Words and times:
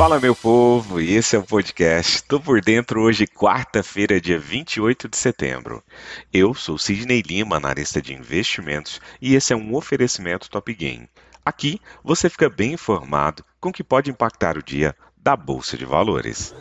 Fala, 0.00 0.18
meu 0.18 0.34
povo, 0.34 0.98
e 0.98 1.14
esse 1.14 1.36
é 1.36 1.38
o 1.38 1.42
podcast. 1.42 2.22
Tô 2.22 2.40
por 2.40 2.62
dentro 2.62 3.02
hoje, 3.02 3.26
quarta-feira, 3.26 4.18
dia 4.18 4.38
28 4.38 5.06
de 5.06 5.16
setembro. 5.18 5.84
Eu 6.32 6.54
sou 6.54 6.78
Sidney 6.78 7.20
Lima, 7.20 7.58
analista 7.58 8.00
de 8.00 8.14
investimentos, 8.14 8.98
e 9.20 9.34
esse 9.34 9.52
é 9.52 9.56
um 9.56 9.74
oferecimento 9.74 10.48
Top 10.48 10.72
Game. 10.72 11.06
Aqui 11.44 11.78
você 12.02 12.30
fica 12.30 12.48
bem 12.48 12.72
informado 12.72 13.44
com 13.60 13.68
o 13.68 13.72
que 13.74 13.84
pode 13.84 14.10
impactar 14.10 14.56
o 14.56 14.62
dia 14.62 14.96
da 15.18 15.36
Bolsa 15.36 15.76
de 15.76 15.84
Valores. 15.84 16.54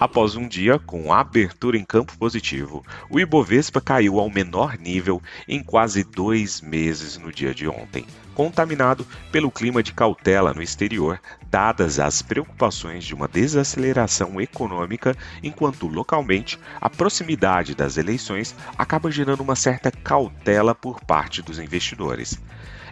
Após 0.00 0.36
um 0.36 0.46
dia 0.46 0.78
com 0.78 1.12
abertura 1.12 1.76
em 1.76 1.84
campo 1.84 2.16
positivo, 2.16 2.84
o 3.10 3.18
Ibovespa 3.18 3.80
caiu 3.80 4.20
ao 4.20 4.30
menor 4.30 4.78
nível 4.78 5.20
em 5.48 5.60
quase 5.60 6.04
dois 6.04 6.60
meses 6.60 7.18
no 7.18 7.32
dia 7.32 7.52
de 7.52 7.66
ontem, 7.66 8.06
contaminado 8.32 9.04
pelo 9.32 9.50
clima 9.50 9.82
de 9.82 9.92
cautela 9.92 10.54
no 10.54 10.62
exterior, 10.62 11.20
dadas 11.50 11.98
as 11.98 12.22
preocupações 12.22 13.04
de 13.04 13.12
uma 13.12 13.26
desaceleração 13.26 14.40
econômica, 14.40 15.16
enquanto 15.42 15.88
localmente 15.88 16.60
a 16.80 16.88
proximidade 16.88 17.74
das 17.74 17.96
eleições 17.96 18.54
acaba 18.78 19.10
gerando 19.10 19.40
uma 19.40 19.56
certa 19.56 19.90
cautela 19.90 20.76
por 20.76 21.00
parte 21.00 21.42
dos 21.42 21.58
investidores. 21.58 22.38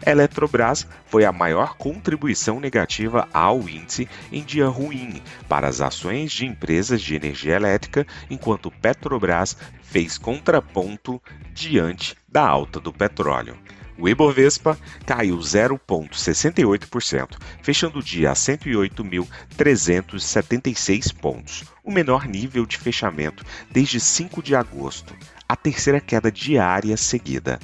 Eletrobras 0.04 0.86
foi 1.06 1.24
a 1.24 1.32
maior 1.32 1.76
contribuição 1.76 2.60
negativa 2.60 3.28
ao 3.32 3.68
índice 3.68 4.08
em 4.30 4.42
dia 4.42 4.68
ruim 4.68 5.22
para 5.48 5.68
as 5.68 5.80
ações 5.80 6.32
de 6.32 6.44
empresas 6.44 6.95
de 7.00 7.14
energia 7.14 7.56
elétrica, 7.56 8.06
enquanto 8.30 8.70
Petrobras 8.70 9.56
fez 9.82 10.18
contraponto 10.18 11.20
diante 11.52 12.14
da 12.28 12.46
alta 12.46 12.78
do 12.78 12.92
petróleo. 12.92 13.56
O 13.98 14.06
Ibovespa 14.08 14.78
caiu 15.06 15.38
0,68%, 15.38 17.38
fechando 17.62 18.00
o 18.00 18.02
dia 18.02 18.30
a 18.30 18.34
108.376 18.34 21.14
pontos, 21.14 21.64
o 21.82 21.90
menor 21.90 22.26
nível 22.26 22.66
de 22.66 22.76
fechamento 22.76 23.42
desde 23.70 23.98
5 23.98 24.42
de 24.42 24.54
agosto, 24.54 25.16
a 25.48 25.56
terceira 25.56 25.98
queda 25.98 26.30
diária 26.30 26.94
seguida. 26.96 27.58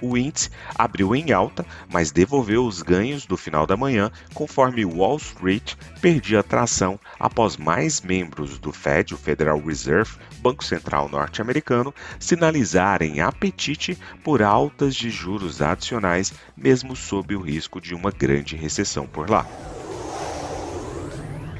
O 0.00 0.16
índice 0.16 0.50
abriu 0.74 1.14
em 1.14 1.32
alta, 1.32 1.64
mas 1.90 2.10
devolveu 2.10 2.66
os 2.66 2.82
ganhos 2.82 3.26
do 3.26 3.36
final 3.36 3.66
da 3.66 3.76
manhã, 3.76 4.10
conforme 4.34 4.84
Wall 4.84 5.16
Street 5.16 5.74
perdia 6.00 6.42
tração 6.42 6.98
após 7.18 7.56
mais 7.56 8.00
membros 8.00 8.58
do 8.58 8.72
Fed, 8.72 9.14
o 9.14 9.18
Federal 9.18 9.60
Reserve, 9.60 10.16
Banco 10.38 10.64
Central 10.64 11.08
norte-americano, 11.08 11.94
sinalizarem 12.18 13.20
apetite 13.20 13.98
por 14.22 14.42
altas 14.42 14.94
de 14.94 15.10
juros 15.10 15.62
adicionais, 15.62 16.32
mesmo 16.56 16.94
sob 16.94 17.34
o 17.34 17.40
risco 17.40 17.80
de 17.80 17.94
uma 17.94 18.10
grande 18.10 18.56
recessão 18.56 19.06
por 19.06 19.30
lá 19.30 19.46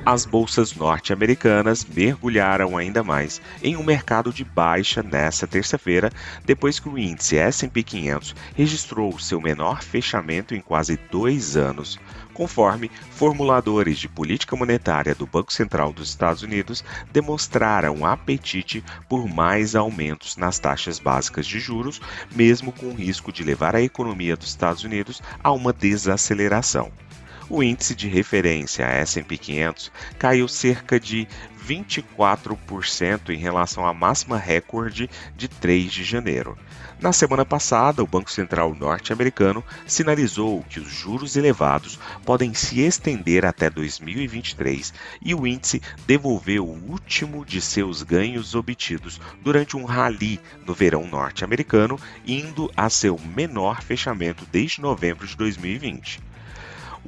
as 0.07 0.25
bolsas 0.25 0.73
norte-americanas 0.73 1.85
mergulharam 1.85 2.77
ainda 2.77 3.03
mais 3.03 3.43
em 3.61 3.77
um 3.77 3.83
mercado 3.83 4.33
de 4.33 4.45
baixa 4.45 5.03
nesta 5.03 5.49
terça-feira, 5.49 6.13
depois 6.45 6.79
que 6.79 6.89
o 6.89 6.97
índice 6.97 7.37
S&P 7.37 7.83
500 7.83 8.37
registrou 8.55 9.19
seu 9.19 9.41
menor 9.41 9.83
fechamento 9.83 10.55
em 10.55 10.61
quase 10.61 10.97
dois 11.11 11.57
anos, 11.57 11.99
conforme 12.33 12.89
formuladores 13.11 13.99
de 13.99 14.09
política 14.09 14.55
monetária 14.55 15.13
do 15.13 15.27
Banco 15.27 15.53
Central 15.53 15.93
dos 15.93 16.11
Estados 16.11 16.45
Unidos 16.45 16.85
demonstraram 17.11 18.07
apetite 18.07 18.85
por 19.09 19.27
mais 19.29 19.75
aumentos 19.75 20.37
nas 20.37 20.61
taxas 20.61 21.01
básicas 21.01 21.45
de 21.49 21.59
juros, 21.59 22.01
mesmo 22.33 22.71
com 22.71 22.87
o 22.87 22.95
risco 22.95 23.33
de 23.33 23.43
levar 23.43 23.75
a 23.75 23.83
economia 23.83 24.37
dos 24.37 24.51
Estados 24.51 24.85
Unidos 24.85 25.21
a 25.43 25.51
uma 25.51 25.73
desaceleração 25.73 26.93
o 27.49 27.63
índice 27.63 27.95
de 27.95 28.09
referência 28.09 28.85
S&P 28.85 29.39
500 29.39 29.93
caiu 30.19 30.49
cerca 30.49 30.99
de 30.99 31.29
24% 31.67 33.31
em 33.31 33.37
relação 33.37 33.87
à 33.87 33.93
máxima 33.93 34.39
recorde 34.39 35.11
de 35.37 35.49
3 35.49 35.93
de 35.93 36.05
janeiro. 36.05 36.57
Na 37.01 37.13
semana 37.13 37.45
passada, 37.45 38.03
o 38.03 38.07
Banco 38.07 38.31
Central 38.31 38.75
norte-americano 38.75 39.63
sinalizou 39.87 40.65
que 40.69 40.81
os 40.81 40.89
juros 40.89 41.37
elevados 41.37 41.99
podem 42.25 42.55
se 42.55 42.81
estender 42.81 43.45
até 43.45 43.69
2023 43.69 44.95
e 45.21 45.35
o 45.35 45.47
índice 45.47 45.83
devolveu 46.07 46.67
o 46.67 46.91
último 46.91 47.45
de 47.45 47.61
seus 47.61 48.03
ganhos 48.03 48.55
obtidos 48.55 49.21
durante 49.43 49.77
um 49.77 49.85
rally 49.85 50.41
no 50.65 50.73
verão 50.73 51.07
norte-americano, 51.07 51.99
indo 52.27 52.71
a 52.77 52.89
seu 52.89 53.19
menor 53.19 53.83
fechamento 53.83 54.47
desde 54.51 54.81
novembro 54.81 55.27
de 55.27 55.37
2020. 55.37 56.36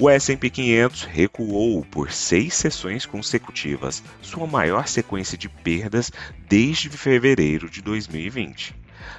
O 0.00 0.08
S&P 0.08 0.48
500 0.48 1.02
recuou 1.06 1.84
por 1.84 2.12
seis 2.12 2.54
sessões 2.54 3.04
consecutivas, 3.04 4.00
sua 4.22 4.46
maior 4.46 4.86
sequência 4.86 5.36
de 5.36 5.48
perdas 5.48 6.12
desde 6.48 6.88
fevereiro 6.88 7.68
de 7.68 7.82
2020. 7.82 8.76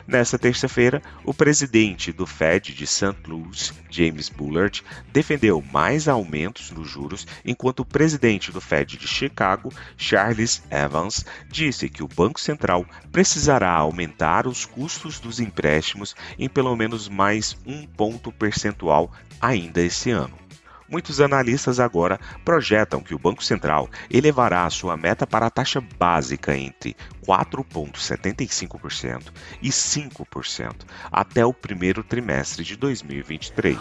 Nesta 0.07 0.40
terça-feira, 0.40 1.01
o 1.25 1.34
presidente 1.34 2.13
do 2.13 2.25
Fed 2.25 2.73
de 2.73 2.88
St. 2.88 3.13
Louis, 3.28 3.73
James 3.90 4.29
Bullard, 4.29 4.81
defendeu 5.12 5.62
mais 5.62 6.07
aumentos 6.07 6.72
nos 6.72 6.88
juros, 6.88 7.28
enquanto 7.44 7.81
o 7.81 7.85
presidente 7.85 8.50
do 8.50 8.61
Fed 8.61 8.96
de 8.96 9.06
Chicago, 9.06 9.73
Charles 9.97 10.63
Evans, 10.72 11.25
disse 11.50 11.90
que 11.90 12.03
o 12.03 12.07
Banco 12.07 12.40
Central 12.40 12.85
precisará 13.11 13.72
aumentar 13.72 14.47
os 14.47 14.63
custos 14.63 15.19
dos 15.19 15.41
empréstimos 15.41 16.16
em 16.38 16.47
pelo 16.47 16.73
menos 16.78 17.09
mais 17.09 17.57
um 17.66 17.85
ponto 17.85 18.31
percentual 18.31 19.11
ainda 19.41 19.81
esse 19.81 20.09
ano. 20.09 20.48
Muitos 20.89 21.22
analistas 21.22 21.79
agora 21.79 22.19
projetam 22.44 23.01
que 23.01 23.13
o 23.13 23.19
Banco 23.19 23.44
Central 23.44 23.88
elevará 24.09 24.66
a 24.66 24.72
sua 24.72 24.97
meta 24.97 25.27
para 25.27 25.45
a 25.45 25.51
taxa 25.51 25.79
básica 26.00 26.57
entre 26.57 26.95
4,75% 27.25 29.31
e 29.61 29.69
5% 29.69 30.75
até 31.11 31.45
o 31.45 31.53
primeiro 31.53 32.03
trimestre 32.03 32.63
de 32.63 32.75
2023. 32.75 33.78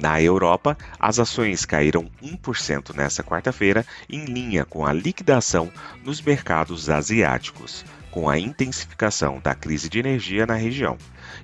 Na 0.00 0.22
Europa, 0.22 0.78
as 0.98 1.18
ações 1.18 1.64
caíram 1.64 2.08
1% 2.22 2.94
nesta 2.94 3.22
quarta-feira, 3.22 3.84
em 4.08 4.24
linha 4.24 4.64
com 4.64 4.86
a 4.86 4.92
liquidação 4.92 5.70
nos 6.04 6.20
mercados 6.20 6.88
asiáticos, 6.88 7.84
com 8.10 8.28
a 8.28 8.38
intensificação 8.38 9.40
da 9.40 9.54
crise 9.54 9.88
de 9.88 9.98
energia 9.98 10.46
na 10.46 10.54
região 10.54 10.96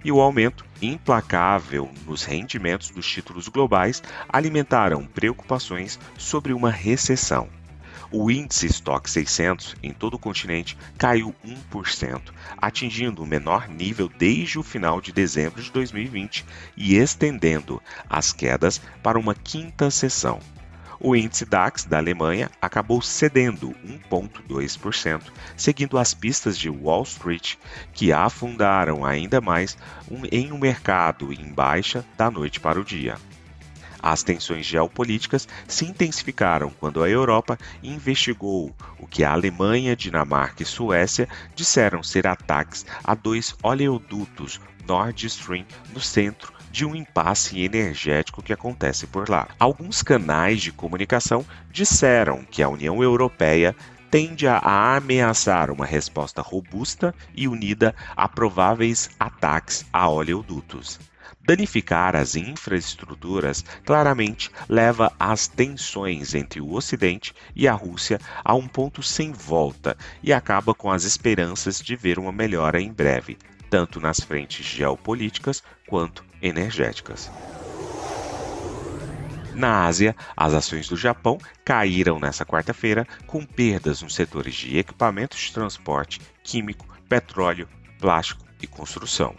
e 0.05 0.11
o 0.11 0.21
aumento 0.21 0.65
implacável 0.81 1.91
nos 2.07 2.25
rendimentos 2.25 2.91
dos 2.91 3.07
títulos 3.07 3.49
globais 3.49 4.03
alimentaram 4.29 5.07
preocupações 5.07 5.99
sobre 6.17 6.53
uma 6.53 6.71
recessão. 6.71 7.49
O 8.17 8.31
índice 8.31 8.67
Stock 8.67 9.11
600 9.11 9.75
em 9.83 9.93
todo 9.93 10.15
o 10.15 10.19
continente 10.19 10.79
caiu 10.97 11.35
1%, 11.45 12.21
atingindo 12.57 13.23
o 13.23 13.27
menor 13.27 13.69
nível 13.69 14.09
desde 14.09 14.59
o 14.59 14.63
final 14.63 15.01
de 15.01 15.11
dezembro 15.11 15.61
de 15.61 15.73
2020 15.73 16.45
e 16.77 16.95
estendendo 16.95 17.83
as 18.09 18.33
quedas 18.33 18.81
para 19.03 19.19
uma 19.19 19.35
quinta 19.35 19.91
sessão. 19.91 20.39
O 21.07 21.15
índice 21.15 21.45
DAX 21.45 21.85
da 21.85 21.99
Alemanha 21.99 22.51
acabou 22.63 23.03
cedendo 23.03 23.77
1,2%, 24.11 25.21
seguindo 25.55 25.99
as 25.99 26.15
pistas 26.15 26.57
de 26.57 26.71
Wall 26.71 27.03
Street, 27.03 27.57
que 27.93 28.11
afundaram 28.11 29.05
ainda 29.05 29.39
mais 29.39 29.77
em 30.33 30.51
um 30.51 30.57
mercado 30.57 31.31
em 31.31 31.53
baixa 31.53 32.03
da 32.17 32.31
noite 32.31 32.59
para 32.59 32.81
o 32.81 32.85
dia. 32.85 33.19
As 34.03 34.23
tensões 34.23 34.65
geopolíticas 34.65 35.47
se 35.69 35.85
intensificaram 35.85 36.71
quando 36.71 37.05
a 37.05 37.11
Europa 37.11 37.59
investigou 37.83 38.75
o 38.99 39.07
que 39.07 39.23
a 39.23 39.33
Alemanha, 39.33 39.95
Dinamarca 39.95 40.63
e 40.63 40.67
Suécia 40.67 41.29
disseram 41.55 42.03
ser 42.03 42.27
ataques 42.27 42.87
a 43.05 43.15
dois 43.15 43.55
oleodutos 43.63 44.59
Nord 44.89 45.27
Stream 45.27 45.67
no 45.93 46.01
centro 46.01 46.54
de 46.75 46.85
um 46.85 46.93
impasse 46.93 47.63
energético 47.63 48.43
que 48.43 48.53
acontece 48.53 49.07
por 49.07 49.31
lá. 49.31 49.47
Alguns 49.61 50.03
canais 50.03 50.61
de 50.61 50.73
comunicação 50.73 51.47
disseram 51.71 52.45
que 52.45 52.65
a 52.65 52.69
União 52.69 53.01
Europeia 53.01 53.77
tende 54.11 54.49
a 54.49 54.97
ameaçar 54.97 55.71
uma 55.71 55.87
resposta 55.87 56.43
robusta 56.43 57.15
e 57.33 57.47
unida 57.47 57.95
a 58.17 58.29
prováveis 58.29 59.09
ataques 59.21 59.87
a 59.93 60.09
oleodutos. 60.09 60.99
Danificar 61.47 62.17
as 62.17 62.35
infraestruturas 62.35 63.65
claramente 63.85 64.51
leva 64.69 65.13
as 65.17 65.47
tensões 65.47 66.35
entre 66.35 66.61
o 66.61 66.73
Ocidente 66.73 67.33
e 67.55 67.69
a 67.69 67.73
Rússia 67.73 68.19
a 68.45 68.53
um 68.53 68.67
ponto 68.67 69.01
sem 69.01 69.31
volta 69.31 69.97
e 70.21 70.33
acaba 70.33 70.75
com 70.75 70.91
as 70.91 71.05
esperanças 71.05 71.79
de 71.79 71.95
ver 71.95 72.19
uma 72.19 72.33
melhora 72.33 72.81
em 72.81 72.93
breve, 72.93 73.39
tanto 73.71 74.01
nas 74.01 74.19
frentes 74.19 74.67
geopolíticas 74.67 75.63
quanto 75.87 76.25
energéticas. 76.45 77.31
Na 79.55 79.87
Ásia, 79.87 80.15
as 80.37 80.53
ações 80.53 80.89
do 80.89 80.97
Japão 80.97 81.39
caíram 81.65 82.19
nesta 82.19 82.45
quarta-feira, 82.45 83.07
com 83.27 83.45
perdas 83.47 84.03
nos 84.03 84.15
setores 84.15 84.55
de 84.55 84.77
equipamentos 84.77 85.39
de 85.41 85.53
transporte, 85.53 86.21
químico, 86.43 86.87
petróleo, 87.09 87.69
plástico 87.99 88.45
e 88.61 88.67
construção. 88.67 89.35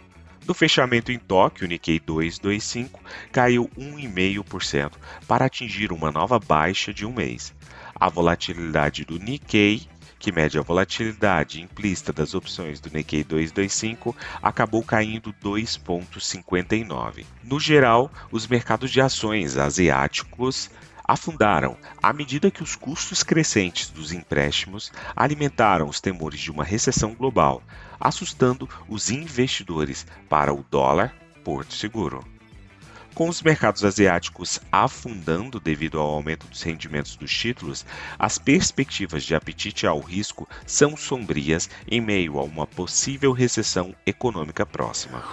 No 0.46 0.54
fechamento 0.54 1.12
em 1.12 1.18
Tóquio, 1.18 1.66
o 1.66 1.68
Nikkei 1.68 2.00
225 2.00 3.00
caiu 3.30 3.68
1,5% 3.76 4.92
para 5.26 5.44
atingir 5.44 5.92
uma 5.92 6.10
nova 6.10 6.38
baixa 6.38 6.94
de 6.94 7.04
um 7.04 7.12
mês. 7.12 7.52
A 7.94 8.08
volatilidade 8.08 9.04
do 9.04 9.18
Nikkei 9.18 9.86
que 10.18 10.32
mede 10.32 10.58
a 10.58 10.62
volatilidade 10.62 11.60
implícita 11.60 12.12
das 12.12 12.34
opções 12.34 12.80
do 12.80 12.90
Nikkei 12.90 13.22
225, 13.22 14.16
acabou 14.42 14.82
caindo 14.82 15.32
2,59. 15.42 17.24
No 17.42 17.60
geral, 17.60 18.10
os 18.30 18.46
mercados 18.46 18.90
de 18.90 19.00
ações 19.00 19.56
asiáticos 19.56 20.70
afundaram 21.06 21.76
à 22.02 22.12
medida 22.12 22.50
que 22.50 22.62
os 22.62 22.74
custos 22.74 23.22
crescentes 23.22 23.90
dos 23.90 24.12
empréstimos 24.12 24.90
alimentaram 25.14 25.88
os 25.88 26.00
temores 26.00 26.40
de 26.40 26.50
uma 26.50 26.64
recessão 26.64 27.14
global, 27.14 27.62
assustando 28.00 28.68
os 28.88 29.10
investidores 29.10 30.06
para 30.28 30.52
o 30.52 30.64
dólar 30.68 31.14
porto 31.44 31.74
seguro. 31.74 32.35
Com 33.16 33.30
os 33.30 33.40
mercados 33.40 33.82
asiáticos 33.82 34.60
afundando 34.70 35.58
devido 35.58 35.98
ao 35.98 36.06
aumento 36.06 36.46
dos 36.48 36.60
rendimentos 36.60 37.16
dos 37.16 37.32
títulos, 37.32 37.82
as 38.18 38.36
perspectivas 38.36 39.24
de 39.24 39.34
apetite 39.34 39.86
ao 39.86 40.00
risco 40.00 40.46
são 40.66 40.94
sombrias 40.98 41.66
em 41.90 41.98
meio 41.98 42.38
a 42.38 42.42
uma 42.42 42.66
possível 42.66 43.32
recessão 43.32 43.94
econômica 44.04 44.66
próxima. 44.66 45.24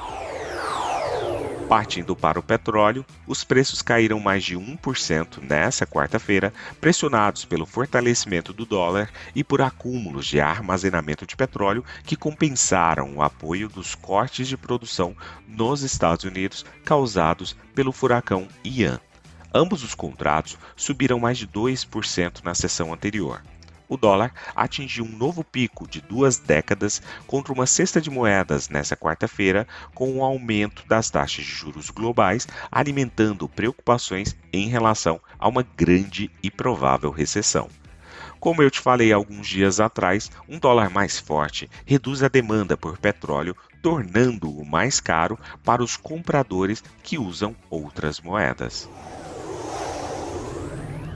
Partindo 1.68 2.16
para 2.16 2.40
o 2.40 2.44
petróleo, 2.44 3.06
os 3.26 3.44
preços 3.44 3.82
caíram 3.82 4.20
mais 4.20 4.44
de 4.44 4.56
1% 4.56 5.42
nesta 5.42 5.88
quarta-feira, 5.88 6.54
pressionados 6.80 7.46
pelo 7.46 7.66
fortalecimento 7.66 8.54
do 8.54 8.66
dólar 8.66 9.10
e 9.34 9.44
por 9.44 9.62
acúmulos 9.62 10.26
de 10.26 10.40
armazenamento 10.40 11.26
de 11.26 11.36
petróleo 11.36 11.84
que 12.04 12.16
compensaram 12.16 13.16
o 13.16 13.22
apoio 13.24 13.70
dos 13.70 13.96
cortes 13.96 14.48
de 14.48 14.58
produção 14.58 15.16
nos 15.48 15.82
Estados 15.82 16.26
Unidos 16.26 16.66
causados 16.84 17.56
pelo 17.74 17.92
furacão 17.92 18.48
Ian. 18.64 19.00
Ambos 19.54 19.84
os 19.84 19.96
contratos 19.96 20.58
subiram 20.76 21.20
mais 21.20 21.38
de 21.38 21.48
2% 21.48 22.44
na 22.44 22.54
sessão 22.54 22.94
anterior 22.94 23.42
o 23.88 23.98
dólar 23.98 24.34
atingiu 24.56 25.06
um 25.06 25.18
novo 25.18 25.44
pico 25.44 25.88
de 25.88 26.02
duas 26.02 26.38
décadas 26.38 27.02
contra 27.28 27.54
uma 27.54 27.66
cesta 27.66 28.02
de 28.02 28.10
moedas 28.10 28.70
nesta 28.70 28.96
quarta-feira, 28.96 29.68
com 29.94 30.12
o 30.12 30.18
um 30.18 30.24
aumento 30.24 30.88
das 30.88 31.10
taxas 31.10 31.46
de 31.46 31.52
juros 31.52 31.90
globais 31.90 32.48
alimentando 32.72 33.48
preocupações 33.48 34.36
em 34.52 34.68
relação 34.68 35.20
a 35.38 35.48
uma 35.48 35.64
grande 35.76 36.32
e 36.42 36.50
provável 36.50 37.12
recessão. 37.12 37.70
Como 38.40 38.62
eu 38.62 38.70
te 38.70 38.82
falei 38.82 39.14
alguns 39.14 39.48
dias 39.48 39.80
atrás, 39.80 40.30
um 40.50 40.60
dólar 40.60 40.90
mais 40.90 41.18
forte 41.18 41.70
reduz 41.86 42.22
a 42.24 42.28
demanda 42.28 42.76
por 42.76 42.98
petróleo, 42.98 43.56
tornando-o 43.82 44.66
mais 44.66 45.00
caro 45.00 45.40
para 45.64 45.82
os 45.82 45.96
compradores 45.96 46.84
que 47.02 47.18
usam 47.18 47.56
outras 47.70 48.20
moedas. 48.20 48.90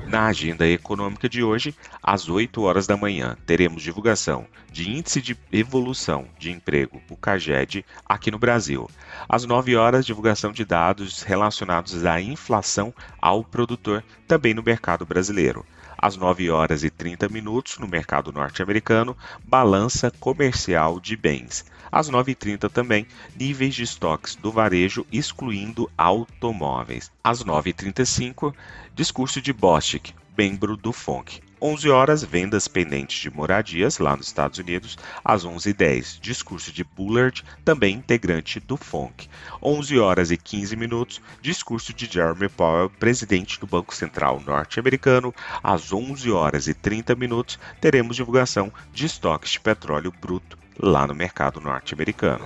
Na 0.08 0.28
agenda 0.28 0.66
econômica 0.66 1.28
de 1.28 1.44
hoje, 1.44 1.76
às 2.02 2.30
8 2.30 2.62
horas 2.62 2.88
da 2.88 2.96
manhã, 2.96 3.36
teremos 3.46 3.84
divulgação 3.84 4.48
de 4.72 4.90
Índice 4.90 5.22
de 5.22 5.38
Evolução 5.52 6.30
de 6.40 6.50
Emprego, 6.50 7.02
o 7.10 7.18
CAGED, 7.18 7.84
aqui 8.06 8.32
no 8.32 8.40
Brasil. 8.40 8.90
Às 9.28 9.44
9 9.44 9.76
horas, 9.76 10.06
divulgação 10.06 10.54
de 10.54 10.64
dados 10.64 11.24
relacionados 11.24 12.06
à 12.06 12.22
inflação 12.22 12.94
ao 13.22 13.44
produtor, 13.44 14.02
também 14.26 14.54
no 14.54 14.64
mercado 14.64 15.06
brasileiro. 15.06 15.66
Às 15.98 16.16
9 16.16 16.52
horas 16.52 16.84
e 16.84 16.90
30 16.90 17.28
minutos, 17.30 17.78
no 17.80 17.88
mercado 17.88 18.32
norte-americano, 18.32 19.18
balança 19.44 20.12
comercial 20.12 21.00
de 21.00 21.16
bens. 21.16 21.66
Às 21.92 22.10
9h30 22.10 22.70
também, 22.70 23.08
níveis 23.36 23.74
de 23.74 23.84
estoques 23.84 24.36
do 24.36 24.52
varejo, 24.52 25.06
excluindo 25.12 25.90
automóveis. 25.98 27.12
Às 27.24 27.44
9h35, 27.44 28.54
discurso 28.94 29.42
de 29.42 29.52
Bostic, 29.52 30.14
membro 30.38 30.78
do 30.78 30.94
FONC. 30.94 31.47
11 31.60 31.90
horas, 31.90 32.24
vendas 32.24 32.68
pendentes 32.68 33.20
de 33.20 33.32
moradias 33.32 33.98
lá 33.98 34.16
nos 34.16 34.28
Estados 34.28 34.60
Unidos. 34.60 34.98
Às 35.26 35.44
11h10, 35.44 36.20
discurso 36.20 36.72
de 36.72 36.84
Bullard, 36.84 37.44
também 37.66 37.96
integrante 37.96 38.60
do 38.60 38.78
FONC. 38.78 39.28
11 39.62 39.98
horas 39.98 40.30
e 40.30 40.38
15 40.38 40.76
minutos, 40.76 41.22
discurso 41.42 41.94
de 41.94 42.06
Jeremy 42.06 42.48
Powell, 42.50 42.92
presidente 42.92 43.60
do 43.60 43.66
Banco 43.66 43.96
Central 43.96 44.40
norte-americano. 44.46 45.34
Às 45.64 45.92
11 45.92 46.32
horas 46.32 46.68
e 46.68 46.76
30 46.76 47.16
minutos, 47.16 47.60
teremos 47.82 48.16
divulgação 48.16 48.72
de 48.94 49.08
estoques 49.08 49.52
de 49.52 49.60
petróleo 49.60 50.14
bruto 50.22 50.58
lá 50.80 51.08
no 51.08 51.16
mercado 51.16 51.60
norte-americano. 51.60 52.46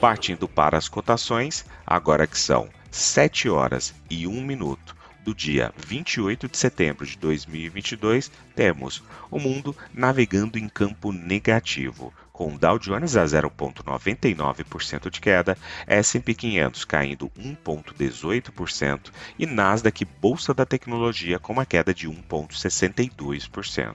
Partindo 0.00 0.46
para 0.46 0.78
as 0.78 0.88
cotações, 0.88 1.64
agora 1.84 2.26
que 2.26 2.38
são 2.38 2.68
7 2.90 3.48
horas 3.48 3.92
e 4.08 4.28
1 4.28 4.42
minuto 4.42 4.94
do 5.24 5.34
dia 5.34 5.72
28 5.76 6.48
de 6.48 6.58
setembro 6.58 7.06
de 7.06 7.16
2022, 7.16 8.30
temos 8.54 9.02
o 9.30 9.40
mundo 9.40 9.74
navegando 9.92 10.58
em 10.58 10.68
campo 10.68 11.12
negativo, 11.12 12.12
com 12.30 12.56
Dow 12.56 12.78
Jones 12.78 13.16
a 13.16 13.24
0,99% 13.24 15.08
de 15.08 15.18
queda, 15.20 15.56
S&P 15.86 16.34
500 16.34 16.84
caindo 16.84 17.30
1,18% 17.30 19.10
e 19.38 19.46
Nasdaq 19.46 20.04
Bolsa 20.04 20.52
da 20.52 20.66
Tecnologia 20.66 21.38
com 21.38 21.54
uma 21.54 21.64
queda 21.64 21.94
de 21.94 22.06
1,62%. 22.06 23.94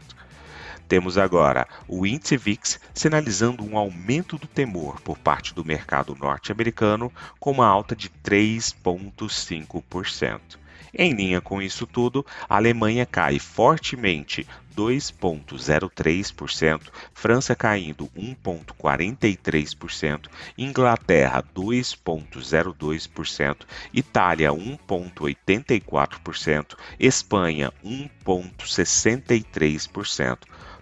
Temos 0.87 1.19
agora 1.19 1.67
o 1.87 2.07
índice 2.07 2.35
VIX 2.35 2.79
sinalizando 2.95 3.63
um 3.63 3.77
aumento 3.77 4.39
do 4.39 4.47
temor 4.47 4.99
por 5.01 5.19
parte 5.19 5.53
do 5.53 5.63
mercado 5.63 6.17
norte-americano, 6.19 7.13
com 7.39 7.51
uma 7.51 7.67
alta 7.67 7.95
de 7.95 8.09
3,5%. 8.09 10.57
Em 10.93 11.13
linha 11.13 11.41
com 11.41 11.61
isso 11.61 11.85
tudo, 11.85 12.25
a 12.47 12.55
Alemanha 12.55 13.05
cai 13.05 13.37
fortemente 13.39 14.47
2,03%, 14.75 16.81
França 17.13 17.53
caindo 17.53 18.09
1,43%, 18.17 20.29
Inglaterra 20.57 21.43
2,02%, 21.53 23.57
Itália 23.93 24.51
1,84%, 24.51 26.77
Espanha 26.97 27.73
1,63%. 27.83 30.37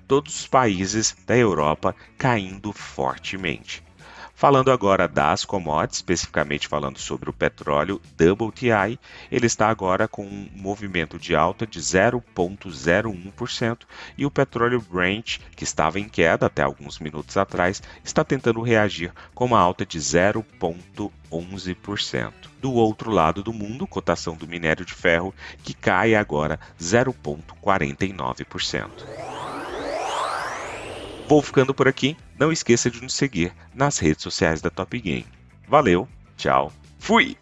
Todos 0.08 0.42
os 0.42 0.48
países 0.48 1.18
da 1.26 1.36
Europa 1.36 1.96
caindo 2.18 2.72
fortemente. 2.72 3.87
Falando 4.40 4.72
agora 4.72 5.08
das 5.08 5.44
commodities, 5.44 5.98
especificamente 5.98 6.68
falando 6.68 7.00
sobre 7.00 7.28
o 7.28 7.34
petróleo 7.34 8.00
WTI, 8.14 9.00
ele 9.32 9.48
está 9.48 9.68
agora 9.68 10.08
com 10.08 10.28
um 10.28 10.48
movimento 10.54 11.18
de 11.18 11.36
alta 11.36 11.66
de 11.66 11.80
0,01% 11.80 13.80
e 14.16 14.28
o 14.28 14.32
petróleo 14.32 14.80
Brent, 14.80 15.40
que 15.56 15.64
estava 15.64 16.00
em 16.00 16.08
queda 16.08 16.46
até 16.46 16.62
alguns 16.62 17.00
minutos 17.00 17.36
atrás, 17.36 17.82
está 18.04 18.24
tentando 18.24 18.62
reagir 18.62 19.12
com 19.34 19.46
uma 19.46 19.60
alta 19.60 19.84
de 19.84 19.98
0,11%. 19.98 22.32
Do 22.62 22.74
outro 22.74 23.10
lado 23.10 23.42
do 23.42 23.52
mundo, 23.52 23.88
cotação 23.88 24.36
do 24.36 24.48
minério 24.48 24.86
de 24.86 24.94
ferro, 24.94 25.34
que 25.64 25.74
cai 25.74 26.14
agora 26.14 26.60
0,49%. 26.80 29.57
Vou 31.28 31.42
ficando 31.42 31.74
por 31.74 31.88
aqui. 31.88 32.16
Não 32.40 32.52
esqueça 32.52 32.90
de 32.90 33.02
nos 33.02 33.14
seguir 33.14 33.54
nas 33.76 33.98
redes 33.98 34.24
sociais 34.24 34.62
da 34.62 34.70
Top 34.70 34.98
Game. 35.00 35.26
Valeu, 35.68 36.08
tchau, 36.38 36.72
fui! 36.98 37.38